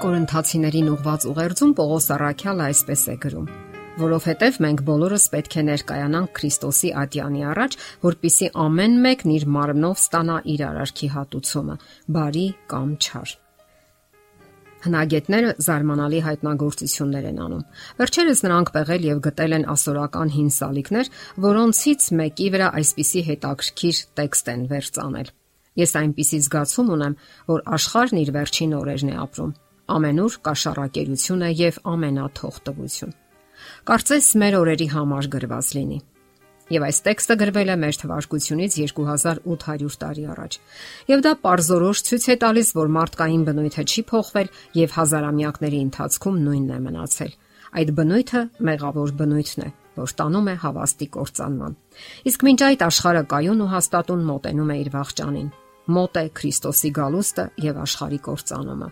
Կորինթացիներին 0.00 0.86
ուղված 0.94 1.24
ուղերձում 1.28 1.72
Պողոս 1.76 2.06
Արաքյալը 2.14 2.62
այսպես 2.70 3.02
է 3.12 3.16
գրում. 3.20 3.48
որովհետև 4.00 4.58
մենք 4.64 4.80
բոլորս 4.86 5.24
պետք 5.34 5.56
է 5.60 5.62
ներկայանանք 5.68 6.30
Քրիստոսի 6.38 6.90
ատյանի 7.02 7.42
առաջ, 7.50 7.76
որpիսի 8.06 8.48
ամեն 8.64 8.96
մեկն 9.04 9.34
իր 9.36 9.44
մարմնով 9.56 10.00
ստանա 10.00 10.36
իր 10.54 10.64
արարքի 10.70 11.08
հատուցումը՝ 11.16 11.76
բարի 12.16 12.46
կամ 12.72 12.90
չար։ 12.96 13.36
Հնագետները 14.88 15.54
զարմանալի 15.68 16.20
հայտնագործություններ 16.30 17.24
են 17.30 17.40
անում։ 17.44 17.64
Վերջերս 18.00 18.44
նրանք 18.48 18.74
պեղել 18.80 19.08
եւ 19.10 19.24
գտել 19.28 19.56
են 19.60 19.70
ասորական 19.76 20.28
հին 20.40 20.52
սալիկներ, 20.56 21.10
որոնցից 21.44 22.12
մեկի 22.24 22.52
վրա 22.56 22.68
այսպիսի 22.80 23.20
հետաքրքիր 23.28 24.04
տեքստ 24.16 24.54
են 24.56 24.62
վերցանել. 24.72 25.34
Ես 25.80 25.92
այնպիսի 26.00 26.38
զգացում 26.48 26.94
ունեմ, 26.96 27.18
որ 27.52 27.66
աշխարհն 27.76 28.22
իր 28.24 28.30
վերջին 28.40 28.78
օրերն 28.80 29.12
է 29.12 29.18
ապրում 29.28 29.52
ամենուր 29.96 30.38
կաշառակերություն 30.46 31.42
է 31.46 31.50
եւ 31.60 31.80
ամենաթողտվություն։ 31.94 33.18
Կարծես 33.90 34.28
մեր 34.40 34.56
օրերի 34.60 34.88
համար 34.94 35.28
գրված 35.34 35.74
լինի։ 35.76 35.98
Եվ 36.70 36.84
այս 36.86 36.98
տեքստը 37.02 37.34
գրվել 37.40 37.70
է 37.72 37.76
մեր 37.82 37.96
թվարկությունից 38.00 38.74
2800 38.78 39.96
տարի 40.02 40.26
առաջ։ 40.30 40.58
Եվ 41.10 41.24
դա 41.26 41.32
parzorosh 41.42 42.02
ցույց 42.06 42.26
է 42.30 42.36
տալիս, 42.44 42.70
որ 42.78 42.92
մարդկային 42.94 43.42
բնույթը 43.48 43.84
չի 43.90 44.04
փոխվել 44.10 44.52
եւ 44.78 44.94
հազարամյակների 45.00 45.80
ընթացքում 45.86 46.38
նույնն 46.46 46.70
է 46.70 46.78
մնացել։ 46.86 47.34
Այդ 47.80 47.90
բնույթը 47.98 48.44
մեղավոր 48.70 49.12
բնույթն 49.18 49.66
է, 49.66 49.68
որ 49.98 50.14
տանում 50.20 50.50
է 50.50 50.56
հավաստի 50.62 51.10
կործանման։ 51.18 51.76
Իսկ 52.30 52.46
մինչ 52.46 52.60
այդ 52.70 52.86
աշխարհը 52.86 53.24
կայուն 53.34 53.66
ու 53.66 53.70
հաստատուն 53.74 54.24
մոտենում 54.30 54.70
է 54.70 54.80
իր 54.84 54.94
վաղճանին։ 54.94 55.52
Մոտ 55.90 56.22
է 56.22 56.24
Քրիստոսի 56.38 56.94
գալուստը 57.00 57.50
եւ 57.66 57.84
աշխարհի 57.88 58.20
կործանումը 58.30 58.90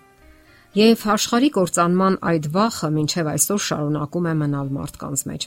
եւ 0.77 1.05
աշխարհի 1.15 1.49
կործանման 1.55 2.17
այդ 2.29 2.47
վախը 2.53 2.89
մինչեւ 2.93 3.29
այսօր 3.33 3.61
շարունակում 3.69 4.27
է 4.29 4.35
մնալ 4.43 4.75
մարդկանց 4.77 5.23
մեջ։ 5.29 5.47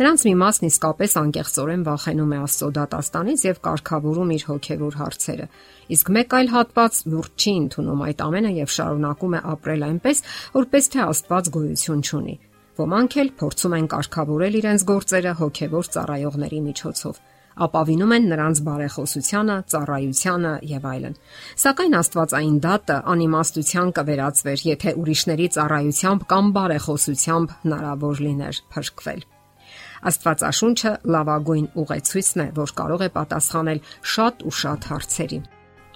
Նրանց 0.00 0.24
մի 0.26 0.32
մասն 0.40 0.66
իսկապես 0.66 1.14
անկեղծորեն 1.20 1.84
վախենում 1.86 2.32
է 2.32 2.38
Աստծո 2.46 2.68
դատաստանից 2.78 3.44
եւ 3.46 3.60
կարգավորում 3.66 4.32
իր 4.36 4.44
հոգեվոր 4.48 4.98
հարցերը։ 5.00 5.46
Իսկ 5.96 6.10
մեկ 6.16 6.36
այլ 6.40 6.50
հատված 6.56 7.00
լուրջ 7.12 7.46
չի 7.46 7.54
ընդունում 7.60 8.04
այդ 8.06 8.24
ամենը 8.26 8.52
եւ 8.56 8.74
շարունակում 8.76 9.36
է 9.36 9.40
ապրել 9.52 9.86
այնպես, 9.86 10.24
որպես 10.56 10.90
թե 10.96 11.00
Աստված 11.06 11.52
գոյություն 11.56 12.04
չունի։ 12.06 12.36
Ոմանք 12.76 13.16
էլ 13.22 13.32
փորձում 13.40 13.76
են 13.76 13.88
կարգավորել 13.92 14.60
իրենց 14.64 14.88
գործերը 14.90 15.38
հոգեվոր 15.44 15.92
ծառայողների 15.96 16.60
միջոցով 16.66 17.24
ապավինում 17.56 18.12
են 18.16 18.26
նրանց 18.32 18.60
բարեխոսությանը, 18.66 19.56
ծառայությանը 19.72 20.52
եւ 20.70 20.86
այլն։ 20.92 21.16
Սակայն 21.62 21.96
Աստվածային 22.00 22.58
դատը 22.66 22.98
անիմաստության 23.16 23.92
կվերածվեր, 23.96 24.64
եթե 24.76 24.94
ուրիշների 25.00 25.48
ծառայությամբ 25.56 26.28
կամ 26.36 26.52
բարեխոսությամբ 26.56 27.56
հնարավոր 27.64 28.22
լիներ 28.26 28.62
փրկվել։ 28.76 29.26
Աստվածաշունչը 30.06 30.92
լավագույն 31.16 31.68
ուղեցույցն 31.80 32.42
է, 32.44 32.48
որ 32.60 32.72
կարող 32.76 33.06
է 33.06 33.10
պատասխանել 33.16 33.84
շատ 34.14 34.44
ու 34.46 34.56
շատ 34.60 34.90
հարցերի։ 34.92 35.40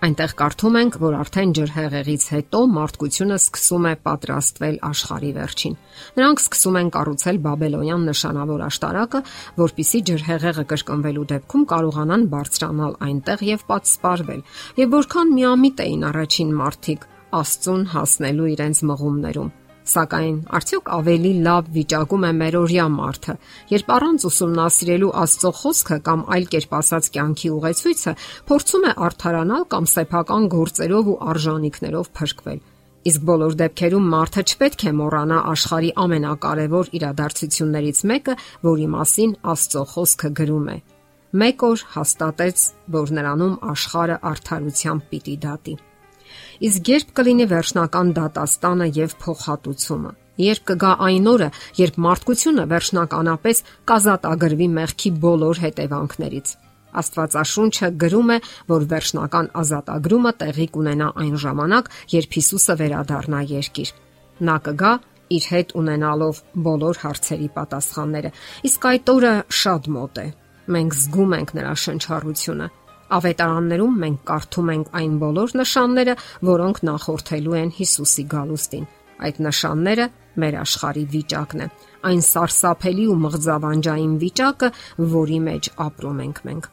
Այնտեղ 0.01 0.33
կարդում 0.33 0.77
ենք, 0.81 0.95
որ 0.97 1.15
արդեն 1.19 1.51
ջրհեղեղից 1.59 2.23
հետո 2.33 2.61
մարդկությունը 2.73 3.37
սկսում 3.37 3.89
է 3.91 3.93
պատրաստվել 4.07 4.79
աշխարի 4.89 5.33
վերջին։ 5.37 5.77
Նրանք 6.17 6.41
սկսում 6.41 6.79
են 6.81 6.89
կառուցել 6.95 7.41
Բաբելոնյան 7.45 8.09
նշանավոր 8.09 8.65
աշտարակը, 8.71 9.23
որpիսի 9.61 10.03
ջրհեղեղը 10.09 10.67
կրկնվելու 10.73 11.29
դեպքում 11.37 11.69
կարողանան 11.77 12.27
բարձրանալ 12.33 12.99
այնտեղ 13.11 13.47
եւ 13.51 13.67
պատսպարվել։ 13.69 14.45
Եվ 14.81 14.93
որքան 14.97 15.35
միամիտ 15.37 15.85
էին 15.85 16.11
առաջին 16.15 16.59
մարդիկ 16.65 17.09
Աստծուն 17.31 17.83
հասնելու 17.93 18.53
իրենց 18.57 18.87
մղումներում։ 18.91 19.53
Սակայն 19.89 20.37
արդյոք 20.57 20.91
ավելի 20.95 21.31
լավ 21.45 21.69
վիճակում 21.75 22.25
է 22.29 22.33
մերօրյա 22.41 22.87
մարդը, 22.95 23.35
երբ 23.73 23.93
առանց 23.97 24.27
ուսումնասիրելու 24.29 25.13
Աստծո 25.25 25.53
խոսքը 25.61 25.99
կամ 26.09 26.25
այլ 26.37 26.49
կերպ 26.55 26.75
ասած 26.81 27.09
կյանքի 27.17 27.53
ուղեցույցը 27.57 28.15
փորձում 28.51 28.85
է 28.91 28.93
արթարանալ 29.09 29.65
կամ 29.73 29.89
սեփական 29.95 30.49
գործերով 30.55 31.11
ու 31.11 31.17
արժանինքներով 31.33 32.13
փրկվել։ 32.21 32.61
Իսկ 33.11 33.23
բոլոր 33.31 33.55
դեպքերում 33.57 34.09
մարդը 34.13 34.43
չպետք 34.51 34.83
է 34.85 34.95
մոռանա 35.01 35.37
աշխարի 35.55 35.93
ամենակարևոր 36.05 36.91
իրադարձություններից 37.01 38.01
մեկը, 38.13 38.35
որի 38.69 38.89
մասին 38.95 39.37
Աստծո 39.57 39.85
խոսքը 39.97 40.33
գրում 40.41 40.73
է։ 40.77 40.81
Մեկ 41.41 41.63
օր 41.71 41.85
հաստատեց, 41.95 42.67
որ 43.01 43.15
նրանում 43.21 43.55
աշխարը 43.73 44.17
արդարությամբ 44.31 45.07
պիտի 45.15 45.37
դատի։ 45.47 45.81
Իսկ 46.61 46.89
երբ 46.93 47.13
կլինի 47.17 47.45
վերջնական 47.51 48.09
դատաստանը 48.17 48.87
եւ 48.97 49.13
փոխհատուցումը։ 49.21 50.11
Երբ 50.41 50.65
կգա 50.71 50.91
այն 51.07 51.29
օրը, 51.31 51.47
երբ 51.81 51.95
մարդկությունը 52.05 52.65
վերջնականապես 52.73 53.63
կազատագրվի 53.91 54.69
մեղքի 54.77 55.11
բոլոր 55.25 55.61
հետևանքներից։ 55.65 56.53
Աստվածաշունչը 57.01 57.89
գրում 58.03 58.33
է, 58.35 58.39
որ 58.73 58.85
վերջնական 58.93 59.49
ազատագրումը 59.63 60.33
տեղի 60.43 60.67
կունենա 60.77 61.09
այն 61.25 61.37
ժամանակ, 61.45 61.91
երբ 62.17 62.37
Հիսուսը 62.41 62.77
վերադառնա 62.81 63.41
երկիր։ 63.55 63.93
Նա 64.51 64.57
կգա 64.69 64.93
իր 65.31 65.45
հետ 65.55 65.75
ունենալով 65.81 66.43
բոլոր 66.67 67.01
հարցերի 67.05 67.49
պատասխանները։ 67.57 68.35
Իսկ 68.69 68.87
այդ 68.91 69.13
օրը 69.15 69.35
շատ 69.61 69.91
մոտ 69.97 70.21
է։ 70.21 70.27
Մենք 70.71 70.97
զգում 71.01 71.35
ենք 71.41 71.53
նրա 71.61 71.75
շնչառությունը 71.85 72.67
Ավետարաններում 73.11 73.95
մենք 74.05 74.21
կարդում 74.31 74.69
ենք 74.75 74.91
այն 75.01 75.15
բոլոր 75.21 75.55
նշանները, 75.61 76.15
որոնք 76.47 76.81
նախորդելու 76.91 77.57
են 77.61 77.71
Հիսուսի 77.81 78.25
գալուստին։ 78.31 78.85
Այդ 79.21 79.41
նշանները 79.45 80.05
մեր 80.41 80.57
աշխարհի 80.61 81.03
վիճակն 81.15 81.61
է, 81.61 81.67
այն 82.11 82.23
սարսափելի 82.27 83.07
ու 83.11 83.17
մղձավանջային 83.25 84.15
վիճակը, 84.23 84.71
որի 85.15 85.41
մեջ 85.51 85.69
ապրում 85.85 86.23
ենք 86.25 86.41
մենք։ 86.49 86.69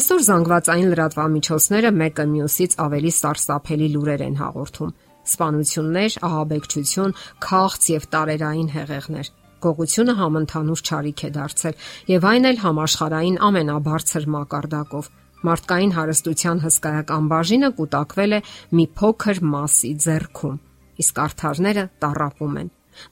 Այսօր 0.00 0.24
զանգվածային 0.28 0.90
լրատվամիջոցները 0.92 1.92
մեկը 2.02 2.26
մյուսից 2.32 2.76
ավելի 2.86 3.12
սարսափելի 3.20 3.88
լուրեր 3.92 4.24
են 4.26 4.36
հաղորդում։ 4.42 4.94
Սպանություններ, 5.22 6.18
ահաբեկչություն, 6.32 7.16
քաղց 7.46 7.82
եւ 7.92 8.08
տարերային 8.16 8.72
հեղեղներ 8.72 9.32
գողությունը 9.62 10.14
համընդհանուր 10.18 10.80
ճարիք 10.88 11.20
է 11.22 11.28
դարձել 11.36 11.76
եւ 12.10 12.24
այն 12.32 12.48
էլ 12.50 12.56
համաշխարային 12.62 13.36
ամենաբարձր 13.46 14.24
մակարդակով 14.34 15.10
Մարդկային 15.42 15.92
հարստության 15.96 16.60
հսկայական 16.62 17.24
բաժինը 17.30 17.68
կուտակվել 17.78 18.34
է 18.36 18.38
մի 18.78 18.84
փոքր 18.98 19.38
մասի 19.52 19.88
ձեռքում, 20.04 20.58
իսկ 21.02 21.16
արթարները 21.22 21.84
տարապում 22.04 22.58
են։ 22.60 22.68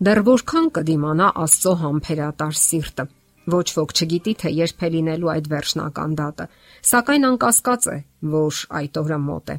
Դեռ 0.07 0.21
որքան 0.29 0.69
կդիմանա 0.77 1.31
Աստծո 1.45 1.73
համբերատար 1.81 2.55
սիրտը։ 2.61 3.07
Ոչ 3.51 3.67
ոք 3.81 3.95
չգիտի, 3.97 4.35
թե 4.43 4.53
երբ 4.61 4.85
է 4.87 4.91
լինելու 4.95 5.33
այդ 5.35 5.49
վերջնական 5.51 6.15
դատը, 6.21 6.47
սակայն 6.91 7.27
անկասկած 7.31 7.89
է, 7.91 7.97
որ 8.35 8.61
այդ 8.81 9.01
օրը 9.01 9.19
մոտ 9.27 9.51
է։ 9.51 9.57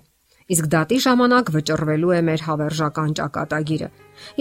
Իսկ 0.51 0.69
դատի 0.71 0.99
ժամանակ 1.07 1.51
վճռվելու 1.55 2.13
է 2.15 2.21
մեր 2.27 2.45
հավերժական 2.47 3.11
ճակատագիրը։ 3.19 3.89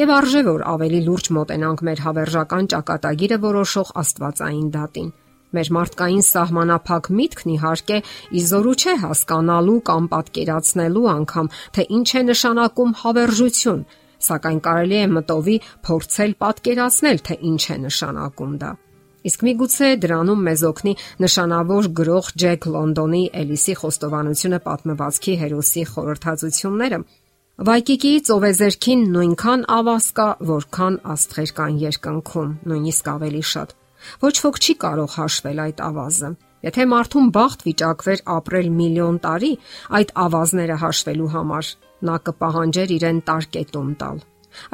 Եվ 0.01 0.13
արժե 0.21 0.45
որ 0.51 0.65
ավելի 0.75 1.01
լուրջ 1.09 1.33
մոտենանք 1.39 1.83
մեր 1.89 2.05
հավերժական 2.07 2.71
ճակատագիրը 2.75 3.39
որոշող 3.47 3.93
Աստվածային 4.05 4.71
դատին 4.77 5.11
Մեր 5.51 5.71
մարդկային 5.75 6.25
սահմանափակ 6.27 7.09
միտքն 7.21 7.55
իհարկե 7.57 7.97
իզորու 8.41 8.75
չէ 8.81 8.95
հասկանալու 9.05 9.81
կամ 9.89 10.05
պատկերացնելու 10.13 11.09
անգամ, 11.15 11.49
թե 11.75 11.87
ինչ 11.97 12.11
է 12.11 12.23
նշանակում 12.31 12.93
հավերժություն, 13.01 13.81
սակայն 14.31 14.61
կարելի 14.67 15.01
է 15.01 15.09
մտովի 15.17 15.57
փորձել 15.89 16.37
պատկերացնել, 16.45 17.19
թե 17.27 17.35
ինչ 17.51 17.63
է 17.75 17.77
նշանակում 17.89 18.55
դա։ 18.63 18.71
Իսկ 19.21 19.43
միգուցե 19.45 19.89
դրանում 20.01 20.45
մեզ 20.49 20.63
օգնի 20.71 20.93
նշանավոր 21.21 21.89
գրող 21.99 22.29
Ջեք 22.41 22.69
Լոնդոնի 22.75 23.25
Էլիսի 23.41 23.75
խոստովանությունը 23.81 24.61
պատմվածքի 24.71 25.35
հերոսի 25.43 25.85
խորհրդածությունները։ 25.91 27.01
Վայկիկի 27.69 28.13
ծովեզերքին 28.31 29.03
նույնքան 29.19 29.67
ավազ 29.77 30.07
կա, 30.17 30.29
որքան 30.55 30.97
աստղեր 31.17 31.53
կան 31.61 31.77
երկնքում, 31.85 32.57
նույնիսկ 32.71 33.13
ավելի 33.13 33.45
շատ։ 33.51 33.80
Ոչ 34.25 34.35
ոք 34.47 34.59
չի 34.61 34.75
կարող 34.85 35.15
հաշվել 35.19 35.63
այդ 35.67 35.85
ավազը։ 35.91 36.31
Եթե 36.61 36.85
մարդուն 36.93 37.29
բախտ 37.37 37.63
վիճակվեր 37.67 38.23
ապրել 38.37 38.69
միլիոն 38.81 39.21
տարի, 39.25 39.53
այդ 40.01 40.11
ավազները 40.25 40.77
հաշվելու 40.83 41.31
համար, 41.37 41.71
նա 42.11 42.17
կպահանջեր 42.29 42.93
իրեն 42.97 43.23
տարկետում 43.31 43.95
տալ։ 44.03 44.21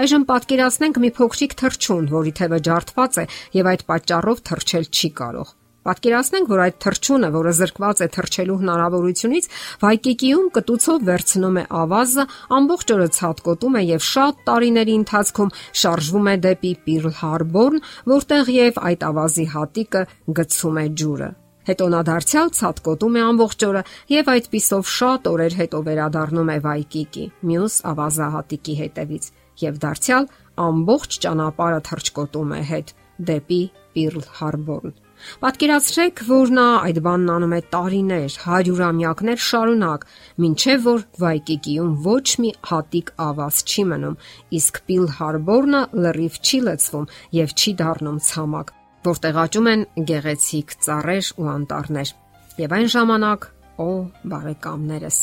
Այժմ 0.02 0.24
պատկերացնենք 0.30 0.98
մի 1.04 1.10
փոքրիկ 1.20 1.54
թռչուն, 1.60 2.10
որի 2.16 2.32
թևը 2.40 2.60
ջարդված 2.66 3.20
է 3.22 3.24
եւ 3.60 3.70
այդ 3.72 3.86
պատճառով 3.92 4.42
թռչել 4.50 4.90
չի 4.90 5.10
կարող։ 5.20 5.54
Պատկերացնենք, 5.86 6.48
որ 6.50 6.60
այդ 6.64 6.76
թրջունը, 6.82 7.28
որը 7.36 7.50
զրկված 7.56 8.00
է 8.02 8.06
թրջելու 8.16 8.56
հնարավորությունից, 8.62 9.44
վայկիկիում 9.84 10.48
կտուցով 10.56 11.04
վերցնում 11.06 11.60
է 11.62 11.64
ավազը, 11.80 12.24
ամբողջ 12.56 12.92
օրը 12.96 13.08
ցածկոտում 13.16 13.78
է 13.78 13.82
եւ 13.86 14.06
շատ 14.10 14.42
տարիների 14.50 14.96
ընթացքում 15.06 15.54
շարժվում 15.82 16.26
է 16.26 16.36
դեպի 16.46 16.72
Պիրլ 16.86 17.16
Հարբորն, 17.22 17.82
որտեղ 18.16 18.52
եւ 18.56 18.80
այդ 18.90 19.06
ավազի 19.10 19.46
հատիկը 19.54 20.02
գցում 20.40 20.80
է 20.82 20.86
ջուրը։ 20.98 21.30
Հետո 21.66 21.86
նա 21.90 22.00
դարձյալ 22.06 22.50
ցածկոտում 22.56 23.16
է 23.16 23.22
ամբողջ 23.26 23.64
օրը 23.66 23.80
եւ 24.14 24.28
այդ 24.34 24.44
պիսով 24.52 24.90
շատ 24.96 25.30
օրեր 25.30 25.56
հետո 25.60 25.80
վերադառնում 25.86 26.52
է 26.54 26.58
Վայկիկի, 26.66 27.24
մյուս 27.50 27.78
ավազահատիկի 27.90 28.76
հետևից 28.82 29.32
եւ 29.66 29.80
դարձյալ 29.86 30.30
ամբողջ 30.66 31.18
ճանապարհը 31.26 31.80
թրջկոտում 31.90 32.54
է 32.60 32.62
հետ 32.70 32.94
դեպի 33.32 33.60
Պիրլ 33.96 34.30
Հարբորն։ 34.38 34.96
Պատկերացրեք, 35.42 36.22
որ 36.28 36.52
նա 36.56 36.66
այդ 36.86 36.98
բանն 37.06 37.30
անում 37.36 37.54
է 37.56 37.60
տարիներ, 37.74 38.36
հարյուրամյակներ 38.46 39.40
շարունակ, 39.46 40.06
ինչեւ 40.48 40.86
որ 40.86 41.04
Վայկիկիում 41.22 41.92
ոչ 42.06 42.26
մի 42.42 42.50
հատիկ 42.70 43.12
ավազ 43.26 43.60
չի 43.66 43.84
մնում, 43.92 44.18
իսկ 44.58 44.80
Պիլ 44.90 45.06
Հարբորնը 45.20 45.82
լրիվ 46.06 46.40
չի 46.46 46.60
լցվում 46.66 47.08
եւ 47.36 47.56
չի 47.56 47.72
դառնում 47.80 48.20
ցամաք, 48.26 48.74
որտեղ 49.06 49.40
աճում 49.46 49.70
են 49.72 49.86
գեղեցիկ 50.10 50.76
ծառեր 50.86 51.32
ու 51.36 51.48
անտառներ։ 51.56 52.12
Եվ 52.56 52.76
այն 52.76 52.92
ժամանակ, 52.96 53.48
օ, 53.76 53.90
բարեկամներս, 54.32 55.18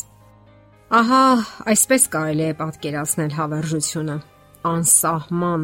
ահա 0.93 1.23
այսպես 1.73 2.03
կարելի 2.13 2.45
է 2.45 2.57
պատկերացնել 2.59 3.31
հավերժությունը. 3.39 4.17
Անսահման 4.63 5.63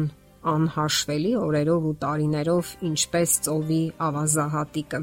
անհաշվելի 0.50 1.32
օրերով 1.40 1.88
ու 1.90 1.96
տարիներով 2.04 2.68
ինչպես 2.90 3.32
ծովի 3.46 3.80
ավազահատիկը։ 4.06 5.00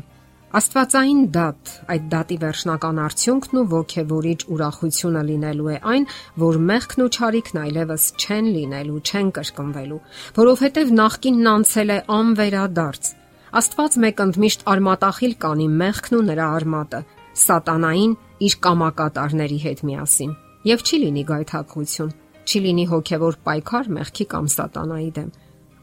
Աստվածային 0.57 1.22
դատ, 1.36 1.72
այդ 1.92 2.04
դատի 2.12 2.36
վերջնական 2.42 3.00
արդյունքն 3.04 3.57
ու 3.60 3.63
ողքեվորիչ 3.74 4.38
ուրախությունը 4.56 5.24
լինելու 5.28 5.68
է 5.74 5.78
այն, 5.94 6.06
որ 6.44 6.60
մեղքն 6.69 7.04
ու 7.04 7.10
չարիքն 7.18 7.60
այլևս 7.63 8.06
չեն 8.18 8.48
լինելու, 8.56 9.01
չեն 9.12 9.31
կրկնվելու, 9.38 10.00
որովհետև 10.39 10.94
նախկինն 11.01 11.50
անցել 11.51 11.92
է 11.92 12.00
անվերադարձ։ 12.18 13.12
Աստված 13.57 13.98
մեկ 14.07 14.24
ընդմիշտ 14.28 14.66
արմատախիլ 14.72 15.36
կանի 15.44 15.68
մեղքն 15.84 16.18
ու 16.18 16.24
նրա 16.31 16.48
արմատը, 16.57 17.01
սատանային 17.44 18.16
իր 18.48 18.56
կամակատարների 18.68 19.60
հետ 19.68 19.84
միասին։ 19.88 20.31
Եվ 20.68 20.88
չի 20.88 20.98
լինի 21.04 21.24
գայթակղություն 21.28 22.16
չի 22.47 22.59
լինի 22.63 22.85
հոգևոր 22.91 23.38
պայքար 23.47 23.89
մեղքի 23.97 24.25
կամ 24.31 24.45
սատանայի 24.53 25.09
դեմ։ 25.17 25.31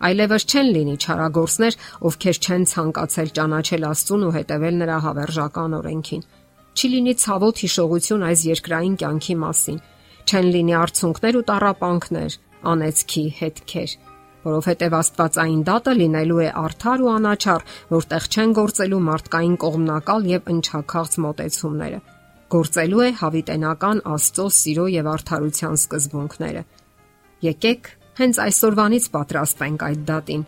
Այլևս 0.05 0.45
չեն 0.51 0.71
լինի 0.75 0.95
չարագործներ, 1.05 1.77
ովքեր 2.09 2.39
չեն 2.45 2.65
ցանկացել 2.71 3.29
ճանաչել 3.39 3.85
Աստծուն 3.89 4.25
ու 4.25 4.33
հետևել 4.37 4.79
նրա 4.81 4.97
հավերժական 5.05 5.77
օրենքին։ 5.79 6.25
Չի 6.75 6.89
լինի 6.95 7.15
ցավոտ 7.25 7.61
հիշողություն 7.65 8.25
այս 8.29 8.41
երկրային 8.49 8.97
կյանքի 9.05 9.37
մասին։ 9.45 9.79
Չեն 10.25 10.49
լինի 10.55 10.75
արցունքներ 10.81 11.39
ու 11.41 11.45
տարապանքներ, 11.53 12.39
անեծքի 12.75 13.25
հետքեր, 13.45 13.95
որովհետև 14.45 14.99
Աստվածային 15.05 15.63
դատը 15.69 15.95
լինելու 16.01 16.43
է 16.45 16.49
արդար 16.65 17.05
ու 17.05 17.13
անաչառ, 17.15 17.69
որտեղ 17.95 18.29
չեն 18.35 18.57
գործելու 18.61 19.05
մարդկային 19.13 19.57
կողմնակալ 19.65 20.29
եւ 20.35 20.53
ընչակաղց 20.57 21.17
մոտեցումները 21.29 22.01
գործելու 22.55 23.03
է 23.05 23.11
հավիտենական 23.19 24.01
Աստծո 24.15 24.45
սիրո 24.59 24.87
եւ 24.95 25.11
արդարության 25.15 25.79
սկզբունքները։ 25.81 26.63
Եկեք 27.45 27.91
հենց 28.21 28.41
այսօրվանից 28.45 29.09
պատրաստենք 29.15 29.85
այդ 29.89 30.05
դատին, 30.11 30.45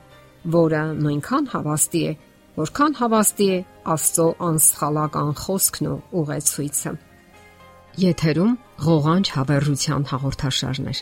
որը 0.56 0.82
նույնքան 1.02 1.48
հավաստի 1.56 2.02
է, 2.06 2.12
որքան 2.56 2.96
հավաստի 3.00 3.48
է 3.56 3.58
Աստծո 3.96 4.28
անսխալական 4.46 5.34
խոսքն 5.42 5.90
ու 5.90 5.98
ուղեցույցը։ 6.22 6.94
Եթերում 8.06 8.56
ղողանջ 8.86 9.26
հավերժության 9.36 10.10
հաղորդաշարն 10.12 10.90
է։ 10.92 10.94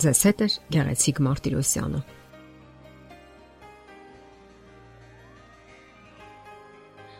Ձեզ 0.00 0.20
հետ 0.28 0.40
է 0.44 0.48
Գեղեցիկ 0.76 1.20
Մարտիրոսյանը։ 1.26 2.00